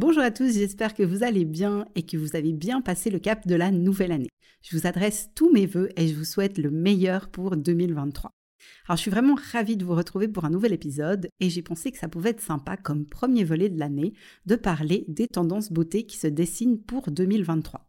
Bonjour 0.00 0.22
à 0.22 0.30
tous, 0.30 0.54
j'espère 0.54 0.94
que 0.94 1.02
vous 1.02 1.24
allez 1.24 1.44
bien 1.44 1.84
et 1.96 2.04
que 2.04 2.16
vous 2.16 2.36
avez 2.36 2.52
bien 2.52 2.80
passé 2.80 3.10
le 3.10 3.18
cap 3.18 3.48
de 3.48 3.56
la 3.56 3.72
nouvelle 3.72 4.12
année. 4.12 4.28
Je 4.62 4.76
vous 4.76 4.86
adresse 4.86 5.30
tous 5.34 5.52
mes 5.52 5.66
voeux 5.66 5.88
et 5.96 6.06
je 6.06 6.14
vous 6.14 6.24
souhaite 6.24 6.56
le 6.56 6.70
meilleur 6.70 7.28
pour 7.30 7.56
2023. 7.56 8.30
Alors 8.86 8.96
je 8.96 9.02
suis 9.02 9.10
vraiment 9.10 9.34
ravie 9.50 9.76
de 9.76 9.84
vous 9.84 9.96
retrouver 9.96 10.28
pour 10.28 10.44
un 10.44 10.50
nouvel 10.50 10.72
épisode 10.72 11.28
et 11.40 11.50
j'ai 11.50 11.62
pensé 11.62 11.90
que 11.90 11.98
ça 11.98 12.06
pouvait 12.06 12.30
être 12.30 12.40
sympa 12.40 12.76
comme 12.76 13.06
premier 13.06 13.42
volet 13.42 13.70
de 13.70 13.78
l'année 13.80 14.12
de 14.46 14.54
parler 14.54 15.04
des 15.08 15.26
tendances 15.26 15.72
beauté 15.72 16.06
qui 16.06 16.16
se 16.16 16.28
dessinent 16.28 16.80
pour 16.80 17.10
2023. 17.10 17.87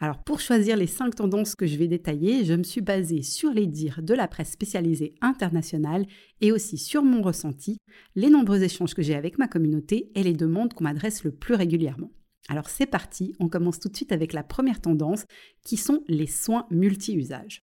Alors 0.00 0.22
pour 0.24 0.40
choisir 0.40 0.76
les 0.76 0.86
cinq 0.86 1.14
tendances 1.14 1.54
que 1.54 1.66
je 1.66 1.76
vais 1.76 1.86
détailler, 1.86 2.44
je 2.44 2.54
me 2.54 2.64
suis 2.64 2.80
basée 2.80 3.22
sur 3.22 3.50
les 3.52 3.66
dires 3.66 4.02
de 4.02 4.14
la 4.14 4.26
presse 4.26 4.50
spécialisée 4.50 5.14
internationale 5.20 6.06
et 6.40 6.50
aussi 6.50 6.78
sur 6.78 7.02
mon 7.02 7.22
ressenti, 7.22 7.78
les 8.16 8.28
nombreux 8.28 8.62
échanges 8.62 8.94
que 8.94 9.02
j'ai 9.02 9.14
avec 9.14 9.38
ma 9.38 9.46
communauté 9.48 10.10
et 10.14 10.22
les 10.22 10.32
demandes 10.32 10.74
qu'on 10.74 10.84
m'adresse 10.84 11.22
le 11.22 11.30
plus 11.30 11.54
régulièrement. 11.54 12.10
Alors 12.48 12.68
c'est 12.68 12.86
parti, 12.86 13.34
on 13.38 13.48
commence 13.48 13.78
tout 13.78 13.88
de 13.88 13.96
suite 13.96 14.12
avec 14.12 14.32
la 14.32 14.42
première 14.42 14.80
tendance 14.80 15.24
qui 15.64 15.76
sont 15.76 16.02
les 16.08 16.26
soins 16.26 16.66
multi-usages. 16.70 17.60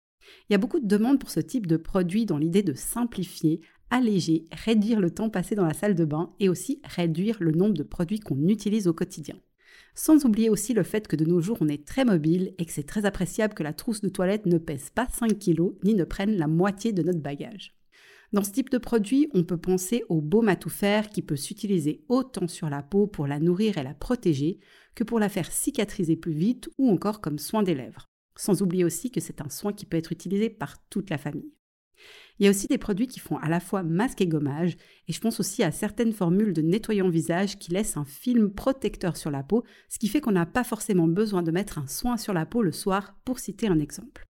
Il 0.49 0.53
y 0.53 0.55
a 0.55 0.59
beaucoup 0.59 0.79
de 0.79 0.87
demandes 0.87 1.19
pour 1.19 1.29
ce 1.29 1.39
type 1.39 1.65
de 1.65 1.77
produit 1.77 2.25
dans 2.25 2.37
l'idée 2.37 2.61
de 2.61 2.73
simplifier, 2.73 3.61
alléger, 3.89 4.45
réduire 4.51 4.99
le 4.99 5.11
temps 5.11 5.29
passé 5.29 5.55
dans 5.55 5.65
la 5.65 5.73
salle 5.73 5.95
de 5.95 6.05
bain 6.05 6.33
et 6.39 6.49
aussi 6.49 6.81
réduire 6.83 7.37
le 7.39 7.53
nombre 7.53 7.73
de 7.73 7.83
produits 7.83 8.19
qu'on 8.19 8.47
utilise 8.49 8.87
au 8.87 8.93
quotidien. 8.93 9.39
Sans 9.95 10.25
oublier 10.25 10.49
aussi 10.49 10.73
le 10.73 10.83
fait 10.83 11.07
que 11.07 11.15
de 11.15 11.25
nos 11.25 11.41
jours 11.41 11.57
on 11.61 11.67
est 11.67 11.85
très 11.85 12.05
mobile 12.05 12.53
et 12.57 12.65
que 12.65 12.71
c'est 12.71 12.83
très 12.83 13.05
appréciable 13.05 13.53
que 13.53 13.63
la 13.63 13.73
trousse 13.73 14.01
de 14.01 14.09
toilette 14.09 14.45
ne 14.45 14.57
pèse 14.57 14.89
pas 14.89 15.07
5 15.11 15.37
kg 15.39 15.73
ni 15.83 15.95
ne 15.95 16.03
prenne 16.03 16.37
la 16.37 16.47
moitié 16.47 16.91
de 16.93 17.03
notre 17.03 17.19
bagage. 17.19 17.75
Dans 18.33 18.43
ce 18.43 18.51
type 18.51 18.69
de 18.69 18.77
produit, 18.77 19.29
on 19.33 19.43
peut 19.43 19.57
penser 19.57 20.03
au 20.09 20.19
baume 20.19 20.49
à 20.49 20.57
tout 20.57 20.69
faire 20.69 21.09
qui 21.09 21.21
peut 21.21 21.37
s'utiliser 21.37 22.03
autant 22.09 22.47
sur 22.47 22.69
la 22.69 22.83
peau 22.83 23.07
pour 23.07 23.25
la 23.25 23.39
nourrir 23.39 23.77
et 23.77 23.83
la 23.83 23.93
protéger 23.93 24.59
que 24.95 25.05
pour 25.05 25.19
la 25.19 25.29
faire 25.29 25.51
cicatriser 25.51 26.17
plus 26.17 26.33
vite 26.33 26.69
ou 26.77 26.89
encore 26.89 27.21
comme 27.21 27.39
soin 27.39 27.63
des 27.63 27.75
lèvres. 27.75 28.05
Sans 28.35 28.61
oublier 28.61 28.83
aussi 28.83 29.11
que 29.11 29.21
c'est 29.21 29.41
un 29.41 29.49
soin 29.49 29.71
qui 29.71 29.85
peut 29.85 29.97
être 29.97 30.11
utilisé 30.11 30.49
par 30.49 30.85
toute 30.89 31.09
la 31.09 31.17
famille. 31.17 31.53
Il 32.39 32.45
y 32.45 32.47
a 32.47 32.51
aussi 32.51 32.67
des 32.67 32.77
produits 32.77 33.07
qui 33.07 33.19
font 33.19 33.37
à 33.37 33.49
la 33.49 33.59
fois 33.59 33.83
masque 33.83 34.21
et 34.21 34.27
gommage, 34.27 34.77
et 35.07 35.13
je 35.13 35.19
pense 35.19 35.39
aussi 35.39 35.63
à 35.63 35.71
certaines 35.71 36.13
formules 36.13 36.53
de 36.53 36.61
nettoyant 36.61 37.09
visage 37.09 37.57
qui 37.57 37.71
laissent 37.71 37.97
un 37.97 38.05
film 38.05 38.51
protecteur 38.51 39.17
sur 39.17 39.31
la 39.31 39.43
peau, 39.43 39.63
ce 39.89 39.97
qui 39.99 40.07
fait 40.07 40.21
qu'on 40.21 40.31
n'a 40.31 40.45
pas 40.45 40.63
forcément 40.63 41.07
besoin 41.07 41.41
de 41.41 41.51
mettre 41.51 41.79
un 41.79 41.87
soin 41.87 42.17
sur 42.17 42.33
la 42.33 42.45
peau 42.45 42.61
le 42.61 42.71
soir, 42.71 43.15
pour 43.25 43.39
citer 43.39 43.67
un 43.67 43.79
exemple. 43.79 44.27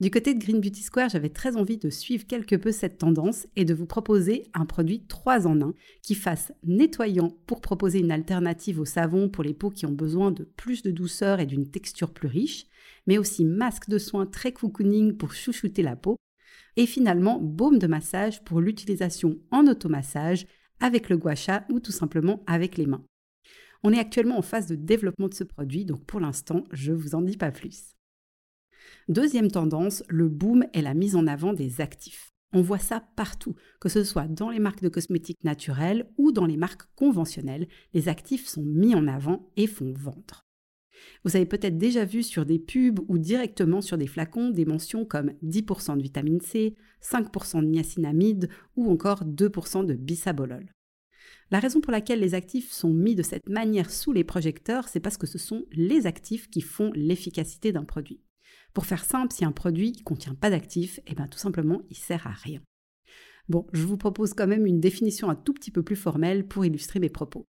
Du 0.00 0.10
côté 0.10 0.34
de 0.34 0.40
Green 0.40 0.60
Beauty 0.60 0.82
Square, 0.82 1.08
j'avais 1.10 1.28
très 1.28 1.56
envie 1.56 1.76
de 1.76 1.88
suivre 1.88 2.26
quelque 2.26 2.56
peu 2.56 2.72
cette 2.72 2.98
tendance 2.98 3.46
et 3.54 3.64
de 3.64 3.74
vous 3.74 3.86
proposer 3.86 4.44
un 4.52 4.66
produit 4.66 5.06
3 5.06 5.46
en 5.46 5.60
1 5.60 5.74
qui 6.02 6.14
fasse 6.16 6.52
nettoyant 6.64 7.36
pour 7.46 7.60
proposer 7.60 8.00
une 8.00 8.10
alternative 8.10 8.80
au 8.80 8.84
savon 8.84 9.28
pour 9.28 9.44
les 9.44 9.54
peaux 9.54 9.70
qui 9.70 9.86
ont 9.86 9.92
besoin 9.92 10.32
de 10.32 10.44
plus 10.44 10.82
de 10.82 10.90
douceur 10.90 11.38
et 11.38 11.46
d'une 11.46 11.70
texture 11.70 12.12
plus 12.12 12.28
riche, 12.28 12.66
mais 13.06 13.18
aussi 13.18 13.44
masque 13.44 13.88
de 13.88 13.98
soins 13.98 14.26
très 14.26 14.52
cocooning 14.52 15.16
pour 15.16 15.32
chouchouter 15.32 15.82
la 15.82 15.94
peau 15.94 16.16
et 16.76 16.86
finalement 16.86 17.38
baume 17.40 17.78
de 17.78 17.86
massage 17.86 18.42
pour 18.44 18.60
l'utilisation 18.60 19.38
en 19.50 19.66
automassage 19.66 20.46
avec 20.80 21.08
le 21.08 21.16
gua 21.16 21.34
sha 21.34 21.64
ou 21.70 21.80
tout 21.80 21.92
simplement 21.92 22.42
avec 22.46 22.76
les 22.76 22.86
mains. 22.86 23.04
On 23.82 23.92
est 23.92 23.98
actuellement 23.98 24.38
en 24.38 24.42
phase 24.42 24.66
de 24.66 24.76
développement 24.76 25.28
de 25.28 25.34
ce 25.34 25.44
produit, 25.44 25.84
donc 25.84 26.04
pour 26.04 26.20
l'instant, 26.20 26.64
je 26.72 26.92
ne 26.92 26.96
vous 26.96 27.14
en 27.14 27.22
dis 27.22 27.36
pas 27.36 27.50
plus. 27.50 27.94
Deuxième 29.08 29.50
tendance, 29.50 30.02
le 30.08 30.28
boom 30.28 30.64
est 30.72 30.82
la 30.82 30.94
mise 30.94 31.16
en 31.16 31.26
avant 31.26 31.52
des 31.52 31.80
actifs. 31.80 32.30
On 32.54 32.62
voit 32.62 32.78
ça 32.78 33.00
partout, 33.16 33.54
que 33.80 33.88
ce 33.88 34.04
soit 34.04 34.28
dans 34.28 34.48
les 34.48 34.60
marques 34.60 34.82
de 34.82 34.88
cosmétiques 34.88 35.42
naturels 35.44 36.08
ou 36.16 36.32
dans 36.32 36.46
les 36.46 36.56
marques 36.56 36.88
conventionnelles, 36.94 37.68
les 37.92 38.08
actifs 38.08 38.46
sont 38.46 38.62
mis 38.62 38.94
en 38.94 39.08
avant 39.08 39.50
et 39.56 39.66
font 39.66 39.92
vendre. 39.92 40.43
Vous 41.24 41.36
avez 41.36 41.46
peut-être 41.46 41.78
déjà 41.78 42.04
vu 42.04 42.22
sur 42.22 42.46
des 42.46 42.58
pubs 42.58 43.00
ou 43.08 43.18
directement 43.18 43.80
sur 43.80 43.98
des 43.98 44.06
flacons 44.06 44.50
des 44.50 44.64
mentions 44.64 45.04
comme 45.04 45.32
10% 45.42 45.96
de 45.96 46.02
vitamine 46.02 46.40
C, 46.40 46.74
5% 47.02 47.60
de 47.60 47.66
niacinamide 47.66 48.48
ou 48.76 48.90
encore 48.90 49.24
2% 49.24 49.86
de 49.86 49.94
bisabolol. 49.94 50.72
La 51.50 51.60
raison 51.60 51.80
pour 51.80 51.92
laquelle 51.92 52.20
les 52.20 52.34
actifs 52.34 52.72
sont 52.72 52.92
mis 52.92 53.14
de 53.14 53.22
cette 53.22 53.48
manière 53.48 53.90
sous 53.90 54.12
les 54.12 54.24
projecteurs, 54.24 54.88
c'est 54.88 55.00
parce 55.00 55.16
que 55.16 55.26
ce 55.26 55.38
sont 55.38 55.66
les 55.72 56.06
actifs 56.06 56.48
qui 56.48 56.60
font 56.60 56.90
l'efficacité 56.94 57.70
d'un 57.70 57.84
produit. 57.84 58.20
Pour 58.72 58.86
faire 58.86 59.04
simple, 59.04 59.32
si 59.32 59.44
un 59.44 59.52
produit 59.52 59.92
ne 59.92 60.02
contient 60.02 60.34
pas 60.34 60.50
d'actifs, 60.50 61.00
eh 61.06 61.14
bien 61.14 61.28
tout 61.28 61.38
simplement, 61.38 61.82
il 61.90 61.96
sert 61.96 62.26
à 62.26 62.32
rien. 62.32 62.60
Bon, 63.48 63.66
je 63.72 63.84
vous 63.84 63.98
propose 63.98 64.32
quand 64.32 64.46
même 64.46 64.66
une 64.66 64.80
définition 64.80 65.28
un 65.28 65.34
tout 65.34 65.52
petit 65.52 65.70
peu 65.70 65.82
plus 65.82 65.96
formelle 65.96 66.46
pour 66.48 66.64
illustrer 66.64 66.98
mes 66.98 67.10
propos. 67.10 67.46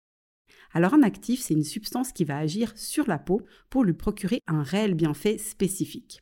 Alors 0.72 0.94
un 0.94 1.03
actif, 1.03 1.41
c'est 1.41 1.54
une 1.54 1.64
substance 1.64 2.12
qui 2.12 2.25
va 2.25 2.38
agir 2.38 2.76
sur 2.76 3.06
la 3.06 3.19
peau 3.19 3.42
pour 3.70 3.84
lui 3.84 3.94
procurer 3.94 4.42
un 4.47 4.62
réel 4.62 4.94
bienfait 4.94 5.38
spécifique. 5.38 6.20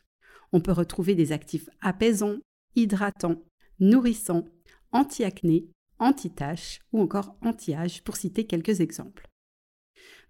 On 0.53 0.61
peut 0.61 0.73
retrouver 0.73 1.15
des 1.15 1.33
actifs 1.33 1.69
apaisants, 1.81 2.39
hydratants, 2.77 3.43
nourrissants, 3.81 4.45
anti-acné, 4.93 5.67
anti-taches 5.99 6.81
ou 6.93 7.01
encore 7.01 7.37
anti-âge 7.43 8.03
pour 8.03 8.17
citer 8.17 8.47
quelques 8.47 8.81
exemples. 8.81 9.29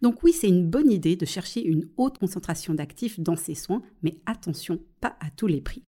Donc 0.03 0.23
oui, 0.23 0.33
c'est 0.33 0.49
une 0.49 0.69
bonne 0.69 0.91
idée 0.91 1.17
de 1.17 1.27
chercher 1.27 1.65
une 1.65 1.89
haute 1.97 2.19
concentration 2.19 2.75
d'actifs 2.75 3.21
dans 3.21 3.37
ces 3.37 3.55
soins, 3.55 3.83
mais 4.03 4.21
attention, 4.27 4.81
pas 5.01 5.17
à 5.21 5.31
tous 5.31 5.47
les 5.47 5.61
prix. 5.61 5.85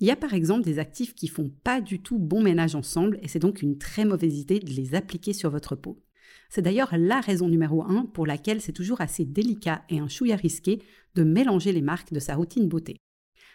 Il 0.00 0.06
y 0.06 0.10
a 0.10 0.16
par 0.16 0.34
exemple 0.34 0.64
des 0.64 0.78
actifs 0.78 1.14
qui 1.14 1.28
font 1.28 1.50
pas 1.62 1.80
du 1.80 2.00
tout 2.00 2.18
bon 2.18 2.42
ménage 2.42 2.74
ensemble 2.74 3.18
et 3.22 3.28
c'est 3.28 3.38
donc 3.38 3.62
une 3.62 3.78
très 3.78 4.04
mauvaise 4.04 4.38
idée 4.38 4.60
de 4.60 4.70
les 4.70 4.94
appliquer 4.94 5.32
sur 5.32 5.50
votre 5.50 5.76
peau. 5.76 6.00
C'est 6.48 6.62
d'ailleurs 6.62 6.96
la 6.96 7.20
raison 7.20 7.48
numéro 7.48 7.82
un 7.82 8.06
pour 8.06 8.26
laquelle 8.26 8.60
c'est 8.60 8.72
toujours 8.72 9.00
assez 9.00 9.24
délicat 9.24 9.82
et 9.88 9.98
un 9.98 10.08
chouïa 10.08 10.36
risqué 10.36 10.82
de 11.14 11.22
mélanger 11.22 11.72
les 11.72 11.82
marques 11.82 12.12
de 12.12 12.20
sa 12.20 12.36
routine 12.36 12.68
beauté. 12.68 12.96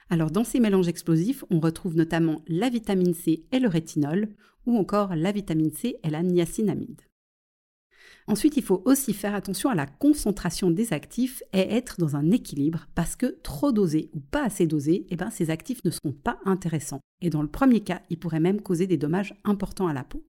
Alors 0.09 0.31
dans 0.31 0.44
ces 0.44 0.59
mélanges 0.59 0.88
explosifs, 0.88 1.44
on 1.50 1.59
retrouve 1.59 1.96
notamment 1.96 2.42
la 2.48 2.70
vitamine 2.70 3.14
C 3.14 3.46
et 3.52 3.59
le 3.59 3.68
rétinol, 3.68 4.30
ou 4.66 4.78
encore 4.78 5.16
la 5.16 5.31
vitamine 5.31 5.72
C 5.72 5.98
et 6.04 6.09
la 6.09 6.24
niacinamide. 6.24 7.02
Ensuite, 8.28 8.56
il 8.56 8.64
faut 8.64 8.81
aussi 8.86 9.14
faire 9.14 9.36
attention 9.36 9.70
à 9.70 9.75
la 9.75 9.86
concentration 9.86 10.72
des 10.72 10.94
actifs 10.94 11.44
et 11.52 11.60
être 11.60 12.00
dans 12.00 12.16
un 12.16 12.31
équilibre 12.31 12.88
parce 12.96 13.18
que 13.18 13.38
trop 13.44 13.74
dosé 13.74 14.10
ou 14.14 14.22
pas 14.22 14.46
assez 14.46 14.66
dosé, 14.66 15.06
eh 15.10 15.18
ben, 15.18 15.30
ces 15.30 15.50
actifs 15.50 15.84
ne 15.84 15.90
seront 15.90 16.14
pas 16.14 16.40
intéressants. 16.46 17.02
Et 17.22 17.30
dans 17.30 17.42
le 17.42 17.50
premier 17.50 17.81
cas, 17.81 18.02
ils 18.10 18.20
pourraient 18.20 18.40
même 18.40 18.62
causer 18.62 18.88
des 18.88 18.98
dommages 18.98 19.36
importants 19.44 19.88
à 19.88 19.94
la 19.94 20.06
peau. 20.06 20.24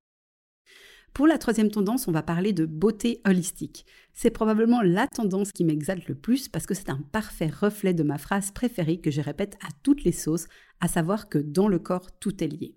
Pour 1.14 1.28
la 1.28 1.38
troisième 1.38 1.70
tendance, 1.70 2.08
on 2.08 2.12
va 2.12 2.25
parler 2.25 2.52
de 2.52 2.66
beauté 2.66 3.20
holistique. 3.25 3.86
C'est 4.12 4.30
probablement 4.30 4.82
la 4.82 5.06
tendance 5.06 5.52
qui 5.52 5.62
m'exalte 5.62 6.08
le 6.08 6.16
plus 6.16 6.48
parce 6.48 6.66
que 6.66 6.75
c'est 6.75 6.91
un 6.91 7.00
parfait 7.12 7.47
reflet 7.47 7.94
de 7.94 8.02
ma 8.02 8.19
phrase 8.19 8.50
préférée 8.50 8.98
que 8.98 9.12
je 9.12 9.20
répète 9.20 9.56
à 9.62 9.69
toutes 9.84 10.02
les 10.02 10.10
sauces, 10.10 10.48
à 10.80 10.88
savoir 10.88 11.28
que 11.28 11.38
dans 11.38 11.69
le 11.69 11.78
corps, 11.78 12.10
tout 12.19 12.42
est 12.42 12.48
lié. 12.48 12.75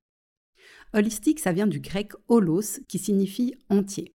Holistique, 0.93 1.39
ça 1.39 1.51
vient 1.51 1.65
du 1.65 1.79
grec 1.79 2.11
holos 2.27 2.79
qui 2.87 2.99
signifie 2.99 3.55
entier. 3.69 4.13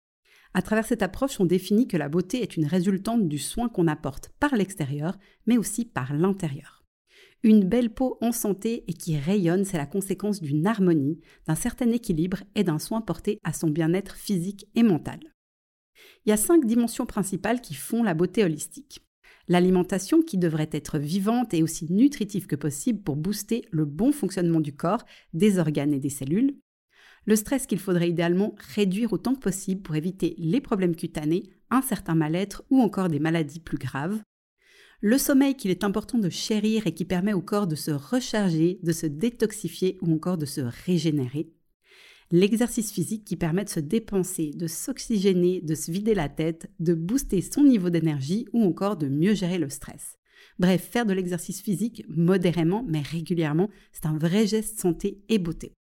À 0.55 0.63
travers 0.63 0.87
cette 0.87 1.03
approche, 1.03 1.41
on 1.41 1.45
définit 1.45 1.89
que 1.89 1.97
la 1.97 2.09
beauté 2.09 2.43
est 2.43 2.57
une 2.57 2.67
résultante 2.67 3.27
du 3.27 3.39
soin 3.39 3.69
qu'on 3.69 3.89
apporte 3.89 4.29
par 4.39 4.55
l'extérieur, 4.55 5.19
mais 5.47 5.59
aussi 5.59 5.85
par 5.85 6.15
l'intérieur. 6.15 6.82
Une 7.45 7.65
belle 7.65 7.91
peau 7.91 8.19
en 8.21 8.31
santé 8.31 8.85
et 8.87 8.93
qui 8.93 9.19
rayonne, 9.19 9.65
c'est 9.65 9.77
la 9.77 9.87
conséquence 9.87 10.41
d'une 10.41 10.65
harmonie, 10.65 11.19
d'un 11.49 11.57
certain 11.57 11.91
équilibre 11.91 12.39
et 12.55 12.63
d'un 12.63 12.79
soin 12.79 13.01
porté 13.01 13.41
à 13.43 13.53
son 13.53 13.69
bien-être 13.69 14.15
physique 14.15 14.69
et 14.77 14.85
mental. 14.85 15.19
Il 16.25 16.31
y 16.31 16.33
a 16.33 16.37
cinq 16.37 16.65
dimensions 16.65 17.05
principales 17.05 17.61
qui 17.61 17.75
font 17.75 18.05
la 18.05 18.15
beauté 18.15 18.45
holistique. 18.45 19.05
L'alimentation 19.49 20.23
qui 20.23 20.39
devrait 20.39 20.71
être 20.71 20.99
vivante 20.99 21.53
et 21.53 21.65
aussi 21.65 21.93
nutritive 21.93 22.47
que 22.47 22.55
possible 22.55 23.03
pour 23.03 23.17
booster 23.17 23.67
le 23.73 23.87
bon 23.87 24.13
fonctionnement 24.13 24.61
du 24.61 24.77
corps, 24.77 25.05
des 25.33 25.59
organes 25.59 25.93
et 25.93 25.99
des 25.99 26.11
cellules. 26.11 26.57
Le 27.25 27.35
stress 27.35 27.67
qu'il 27.67 27.81
faudrait 27.81 28.11
idéalement 28.11 28.55
réduire 28.75 29.13
autant 29.13 29.35
que 29.35 29.41
possible 29.41 29.83
pour 29.83 29.97
éviter 29.97 30.37
les 30.39 30.61
problèmes 30.61 30.95
cutanés, 30.95 31.51
un 31.71 31.83
certain 31.83 32.15
mal-être 32.15 32.63
ou 32.71 32.81
encore 32.81 33.09
des 33.09 33.19
maladies 33.19 33.61
plus 33.61 33.79
graves 33.79 34.21
le 35.05 35.19
sommeil 35.19 35.57
qu'il 35.57 35.73
est 35.73 35.83
important 35.83 36.17
de 36.17 36.31
chérir 36.31 36.87
et 36.87 36.95
qui 36.95 37.05
permet 37.05 37.33
au 37.33 37.43
corps 37.43 37.67
de 37.67 37.75
se 37.75 37.91
recharger, 37.91 38.79
de 38.85 38.93
se 38.93 39.07
détoxifier 39.07 39.99
ou 40.01 40.15
encore 40.15 40.39
de 40.39 40.47
se 40.47 40.61
régénérer. 40.61 41.53
L'exercice 42.31 42.93
physique 42.93 43.25
qui 43.25 43.37
permet 43.37 43.65
de 43.65 43.69
se 43.69 43.81
dépenser, 43.81 44.53
de 44.55 44.69
s'oxygéner, 44.69 45.61
de 45.61 45.75
se 45.75 45.91
vider 45.91 46.15
la 46.15 46.29
tête, 46.29 46.71
de 46.79 46.95
booster 46.95 47.41
son 47.43 47.65
niveau 47.65 47.91
d'énergie 47.91 48.47
ou 48.53 48.63
encore 48.63 48.97
de 48.97 49.09
mieux 49.09 49.35
gérer 49.35 49.59
le 49.59 49.69
stress. 49.69 50.19
Bref, 50.61 50.89
faire 50.89 51.05
de 51.05 51.13
l'exercice 51.13 51.61
physique 51.61 52.05
modérément 52.09 52.85
mais 52.87 53.03
régulièrement, 53.03 53.71
c'est 53.91 54.07
un 54.07 54.17
vrai 54.17 54.47
geste 54.47 54.79
santé 54.79 55.25
et 55.29 55.39
beauté. 55.39 55.73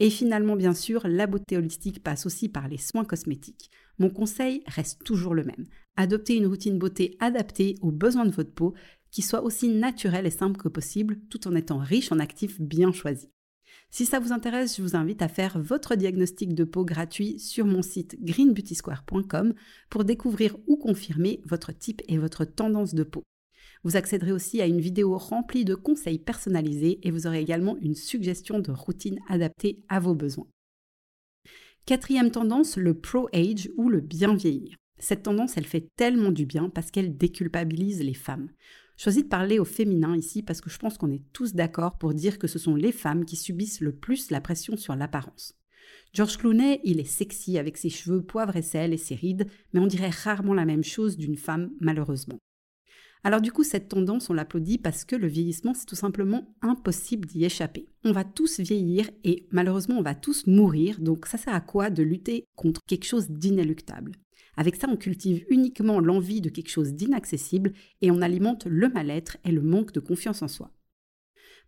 Et 0.00 0.10
finalement, 0.10 0.56
bien 0.56 0.74
sûr, 0.74 1.06
la 1.06 1.26
beauté 1.26 1.56
holistique 1.56 2.02
passe 2.02 2.26
aussi 2.26 2.48
par 2.48 2.68
les 2.68 2.78
soins 2.78 3.04
cosmétiques. 3.04 3.70
Mon 3.98 4.10
conseil 4.10 4.62
reste 4.66 5.04
toujours 5.04 5.34
le 5.34 5.44
même. 5.44 5.66
Adoptez 5.96 6.34
une 6.36 6.46
routine 6.46 6.78
beauté 6.78 7.16
adaptée 7.20 7.76
aux 7.80 7.92
besoins 7.92 8.26
de 8.26 8.32
votre 8.32 8.52
peau, 8.52 8.74
qui 9.10 9.22
soit 9.22 9.44
aussi 9.44 9.68
naturelle 9.68 10.26
et 10.26 10.30
simple 10.30 10.60
que 10.60 10.68
possible, 10.68 11.20
tout 11.30 11.46
en 11.46 11.54
étant 11.54 11.78
riche 11.78 12.10
en 12.10 12.18
actifs 12.18 12.60
bien 12.60 12.92
choisis. 12.92 13.28
Si 13.90 14.06
ça 14.06 14.18
vous 14.18 14.32
intéresse, 14.32 14.76
je 14.76 14.82
vous 14.82 14.96
invite 14.96 15.22
à 15.22 15.28
faire 15.28 15.60
votre 15.60 15.94
diagnostic 15.94 16.54
de 16.54 16.64
peau 16.64 16.84
gratuit 16.84 17.38
sur 17.38 17.64
mon 17.64 17.80
site 17.80 18.16
greenbeautysquare.com 18.24 19.54
pour 19.88 20.04
découvrir 20.04 20.56
ou 20.66 20.76
confirmer 20.76 21.40
votre 21.44 21.70
type 21.70 22.02
et 22.08 22.18
votre 22.18 22.44
tendance 22.44 22.94
de 22.94 23.04
peau. 23.04 23.22
Vous 23.84 23.96
accéderez 23.96 24.32
aussi 24.32 24.62
à 24.62 24.66
une 24.66 24.80
vidéo 24.80 25.16
remplie 25.18 25.66
de 25.66 25.74
conseils 25.74 26.18
personnalisés 26.18 26.98
et 27.02 27.10
vous 27.10 27.26
aurez 27.26 27.40
également 27.40 27.76
une 27.82 27.94
suggestion 27.94 28.58
de 28.58 28.72
routine 28.72 29.20
adaptée 29.28 29.84
à 29.88 30.00
vos 30.00 30.14
besoins. 30.14 30.48
Quatrième 31.84 32.30
tendance, 32.30 32.78
le 32.78 32.98
pro-age 32.98 33.70
ou 33.76 33.90
le 33.90 34.00
bien 34.00 34.34
vieillir. 34.34 34.76
Cette 34.98 35.24
tendance, 35.24 35.58
elle 35.58 35.66
fait 35.66 35.86
tellement 35.96 36.32
du 36.32 36.46
bien 36.46 36.70
parce 36.70 36.90
qu'elle 36.90 37.14
déculpabilise 37.14 38.00
les 38.02 38.14
femmes. 38.14 38.48
Je 38.96 39.02
choisis 39.02 39.24
de 39.24 39.28
parler 39.28 39.58
au 39.58 39.66
féminin 39.66 40.16
ici 40.16 40.42
parce 40.42 40.62
que 40.62 40.70
je 40.70 40.78
pense 40.78 40.96
qu'on 40.96 41.10
est 41.10 41.24
tous 41.34 41.52
d'accord 41.52 41.98
pour 41.98 42.14
dire 42.14 42.38
que 42.38 42.46
ce 42.46 42.58
sont 42.58 42.76
les 42.76 42.92
femmes 42.92 43.26
qui 43.26 43.36
subissent 43.36 43.82
le 43.82 43.94
plus 43.94 44.30
la 44.30 44.40
pression 44.40 44.78
sur 44.78 44.96
l'apparence. 44.96 45.58
George 46.14 46.38
Clooney, 46.38 46.80
il 46.84 47.00
est 47.00 47.04
sexy 47.04 47.58
avec 47.58 47.76
ses 47.76 47.90
cheveux 47.90 48.22
poivre 48.22 48.56
et 48.56 48.62
sel 48.62 48.94
et 48.94 48.98
ses 48.98 49.16
rides, 49.16 49.46
mais 49.72 49.80
on 49.80 49.86
dirait 49.86 50.10
rarement 50.10 50.54
la 50.54 50.64
même 50.64 50.84
chose 50.84 51.18
d'une 51.18 51.36
femme, 51.36 51.70
malheureusement. 51.80 52.38
Alors 53.26 53.40
du 53.40 53.52
coup, 53.52 53.64
cette 53.64 53.88
tendance, 53.88 54.28
on 54.28 54.34
l'applaudit 54.34 54.76
parce 54.76 55.06
que 55.06 55.16
le 55.16 55.26
vieillissement, 55.26 55.72
c'est 55.72 55.86
tout 55.86 55.94
simplement 55.94 56.54
impossible 56.60 57.26
d'y 57.26 57.46
échapper. 57.46 57.88
On 58.04 58.12
va 58.12 58.22
tous 58.22 58.60
vieillir 58.60 59.10
et 59.24 59.46
malheureusement, 59.50 59.96
on 59.96 60.02
va 60.02 60.14
tous 60.14 60.46
mourir, 60.46 61.00
donc 61.00 61.24
ça 61.24 61.38
sert 61.38 61.54
à 61.54 61.62
quoi 61.62 61.88
de 61.88 62.02
lutter 62.02 62.44
contre 62.54 62.82
quelque 62.86 63.06
chose 63.06 63.30
d'inéluctable? 63.30 64.12
Avec 64.58 64.76
ça, 64.76 64.88
on 64.90 64.98
cultive 64.98 65.46
uniquement 65.48 66.00
l'envie 66.00 66.42
de 66.42 66.50
quelque 66.50 66.68
chose 66.68 66.92
d'inaccessible 66.92 67.72
et 68.02 68.10
on 68.10 68.20
alimente 68.20 68.66
le 68.66 68.90
mal-être 68.90 69.38
et 69.44 69.52
le 69.52 69.62
manque 69.62 69.92
de 69.92 70.00
confiance 70.00 70.42
en 70.42 70.48
soi. 70.48 70.70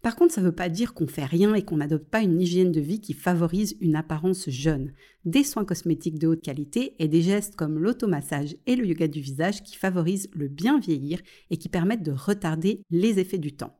Par 0.02 0.14
contre, 0.14 0.34
ça 0.34 0.40
ne 0.40 0.46
veut 0.46 0.54
pas 0.54 0.69
dire 0.69 0.94
qu'on 0.94 1.06
fait 1.06 1.25
rien 1.25 1.54
et 1.54 1.64
qu'on 1.64 1.78
n'adopte 1.78 2.08
pas 2.08 2.22
une 2.22 2.40
hygiène 2.40 2.70
de 2.70 2.81
vie 2.81 3.00
qui 3.00 3.12
favorise 3.12 3.76
une 3.81 3.96
apparence 3.96 4.48
jeune. 4.48 4.93
Des 5.25 5.43
soins 5.43 5.64
cosmétiques 5.64 6.19
de 6.19 6.28
haute 6.28 6.43
qualité 6.43 6.94
et 6.98 7.08
des 7.08 7.22
gestes 7.22 7.56
comme 7.56 7.78
l'automassage 7.78 8.56
et 8.66 8.76
le 8.76 8.87
yoga 8.87 9.08
du 9.08 9.20
visage 9.20 9.64
qui 9.64 9.76
favorisent 9.76 10.31
le 10.32 10.46
bien 10.48 10.78
vieillir 10.78 11.20
et 11.50 11.56
qui 11.56 11.69
permettent 11.69 12.04
de 12.04 12.12
retarder 12.12 12.82
les 12.90 13.19
effets 13.19 13.38
du 13.38 13.56
temps. 13.56 13.76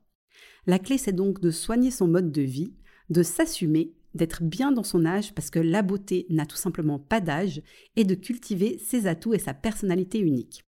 La 0.67 0.81
clé, 0.81 0.99
c'est 0.99 1.13
donc 1.13 1.41
de 1.41 1.53
soigner 1.53 1.93
son 1.93 2.09
mode 2.09 2.33
de 2.33 2.43
vie, 2.43 2.73
de 3.09 3.23
s'assumer, 3.23 3.93
d'être 4.17 4.43
bien 4.43 4.73
dans 4.73 4.83
son 4.83 5.05
âge 5.05 5.33
parce 5.33 5.51
que 5.51 5.61
la 5.61 5.83
beauté 5.83 6.27
n'a 6.29 6.47
tout 6.47 6.57
simplement 6.57 6.99
pas 6.99 7.21
d'âge 7.21 7.63
et 7.95 8.05
de 8.05 8.15
cultiver 8.15 8.79
ses 8.79 9.07
atouts 9.07 9.35
et 9.35 9.39
sa 9.39 9.55
personnalité 9.55 10.19
unique. 10.19 10.66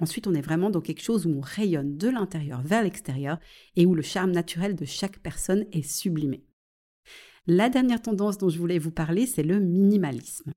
Ensuite, 0.00 0.26
on 0.26 0.34
est 0.34 0.40
vraiment 0.42 0.70
dans 0.70 0.80
quelque 0.80 1.02
chose 1.02 1.26
où 1.26 1.30
on 1.30 1.40
rayonne 1.40 1.96
de 1.96 2.08
l'intérieur 2.08 2.62
vers 2.62 2.82
l'extérieur 2.82 3.38
et 3.76 3.84
où 3.84 3.94
le 3.94 4.02
charme 4.02 4.30
naturel 4.30 4.76
de 4.76 4.84
chaque 4.84 5.18
personne 5.18 5.66
est 5.72 5.82
sublimé. 5.82 6.44
La 7.46 7.68
dernière 7.68 8.02
tendance 8.02 8.38
dont 8.38 8.48
je 8.48 8.58
voulais 8.58 8.78
vous 8.78 8.90
parler, 8.90 9.26
c'est 9.26 9.42
le 9.42 9.58
minimalisme. 9.58 10.52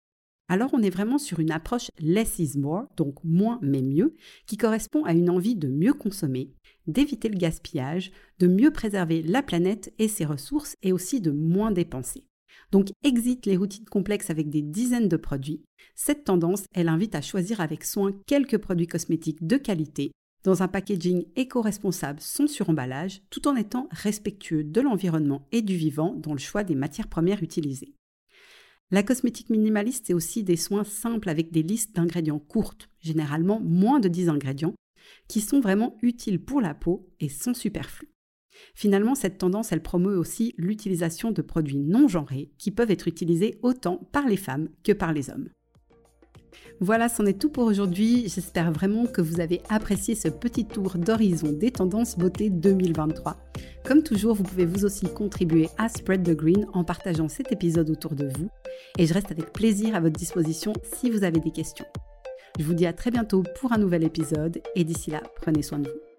Alors 0.49 0.71
on 0.73 0.83
est 0.83 0.89
vraiment 0.89 1.17
sur 1.17 1.39
une 1.39 1.51
approche 1.51 1.89
less 1.97 2.37
is 2.37 2.57
more, 2.57 2.87
donc 2.97 3.23
moins 3.23 3.57
mais 3.61 3.81
mieux, 3.81 4.17
qui 4.45 4.57
correspond 4.57 5.05
à 5.05 5.13
une 5.13 5.29
envie 5.29 5.55
de 5.55 5.69
mieux 5.69 5.93
consommer, 5.93 6.51
d'éviter 6.87 7.29
le 7.29 7.37
gaspillage, 7.37 8.11
de 8.39 8.47
mieux 8.47 8.71
préserver 8.71 9.23
la 9.23 9.41
planète 9.41 9.93
et 9.97 10.09
ses 10.09 10.25
ressources 10.25 10.75
et 10.81 10.91
aussi 10.91 11.21
de 11.21 11.31
moins 11.31 11.71
dépenser. 11.71 12.25
Donc 12.71 12.89
exit 13.03 13.45
les 13.45 13.57
routines 13.57 13.85
complexes 13.85 14.29
avec 14.29 14.49
des 14.49 14.61
dizaines 14.61 15.09
de 15.09 15.17
produits. 15.17 15.61
Cette 15.95 16.23
tendance, 16.23 16.63
elle 16.73 16.89
invite 16.89 17.15
à 17.15 17.21
choisir 17.21 17.61
avec 17.61 17.83
soin 17.83 18.11
quelques 18.27 18.57
produits 18.57 18.87
cosmétiques 18.87 19.45
de 19.45 19.57
qualité 19.57 20.11
dans 20.43 20.63
un 20.63 20.67
packaging 20.67 21.25
éco-responsable 21.35 22.19
sans 22.19 22.47
suremballage, 22.47 23.21
tout 23.29 23.47
en 23.47 23.55
étant 23.55 23.87
respectueux 23.91 24.63
de 24.63 24.81
l'environnement 24.81 25.47
et 25.51 25.61
du 25.61 25.75
vivant 25.75 26.15
dans 26.15 26.33
le 26.33 26.39
choix 26.39 26.63
des 26.63 26.75
matières 26.75 27.07
premières 27.07 27.43
utilisées. 27.43 27.93
La 28.89 29.03
cosmétique 29.03 29.49
minimaliste, 29.49 30.07
c'est 30.07 30.13
aussi 30.13 30.43
des 30.43 30.57
soins 30.57 30.83
simples 30.83 31.29
avec 31.29 31.51
des 31.51 31.63
listes 31.63 31.95
d'ingrédients 31.95 32.39
courtes, 32.39 32.89
généralement 32.99 33.61
moins 33.61 33.99
de 33.99 34.09
10 34.09 34.29
ingrédients, 34.29 34.75
qui 35.27 35.39
sont 35.39 35.61
vraiment 35.61 35.97
utiles 36.01 36.43
pour 36.43 36.59
la 36.59 36.73
peau 36.73 37.09
et 37.19 37.29
sans 37.29 37.53
superflu. 37.53 38.10
Finalement, 38.73 39.15
cette 39.15 39.37
tendance, 39.37 39.71
elle 39.71 39.81
promeut 39.81 40.17
aussi 40.17 40.53
l'utilisation 40.57 41.31
de 41.31 41.41
produits 41.41 41.77
non 41.77 42.07
genrés 42.07 42.51
qui 42.57 42.71
peuvent 42.71 42.91
être 42.91 43.07
utilisés 43.07 43.57
autant 43.61 44.07
par 44.11 44.27
les 44.27 44.37
femmes 44.37 44.69
que 44.83 44.91
par 44.91 45.13
les 45.13 45.29
hommes. 45.29 45.49
Voilà, 46.83 47.09
c'en 47.09 47.27
est 47.27 47.39
tout 47.39 47.49
pour 47.49 47.65
aujourd'hui. 47.65 48.27
J'espère 48.27 48.71
vraiment 48.71 49.05
que 49.05 49.21
vous 49.21 49.39
avez 49.39 49.61
apprécié 49.69 50.15
ce 50.15 50.29
petit 50.29 50.65
tour 50.65 50.95
d'horizon 50.97 51.51
des 51.51 51.69
tendances 51.69 52.17
beauté 52.17 52.49
2023. 52.49 53.37
Comme 53.85 54.01
toujours, 54.01 54.35
vous 54.35 54.43
pouvez 54.43 54.65
vous 54.65 54.83
aussi 54.83 55.05
contribuer 55.05 55.69
à 55.77 55.89
Spread 55.89 56.23
the 56.23 56.35
Green 56.35 56.65
en 56.73 56.83
partageant 56.83 57.29
cet 57.29 57.51
épisode 57.51 57.91
autour 57.91 58.15
de 58.15 58.27
vous. 58.35 58.49
Et 58.97 59.05
je 59.05 59.13
reste 59.13 59.31
avec 59.31 59.53
plaisir 59.53 59.95
à 59.95 59.99
votre 59.99 60.17
disposition 60.17 60.73
si 60.95 61.11
vous 61.11 61.23
avez 61.23 61.39
des 61.39 61.51
questions. 61.51 61.85
Je 62.59 62.65
vous 62.65 62.73
dis 62.73 62.87
à 62.87 62.93
très 62.93 63.11
bientôt 63.11 63.43
pour 63.59 63.73
un 63.73 63.77
nouvel 63.77 64.03
épisode 64.03 64.59
et 64.75 64.83
d'ici 64.83 65.11
là, 65.11 65.21
prenez 65.35 65.61
soin 65.61 65.79
de 65.79 65.87
vous. 65.87 66.10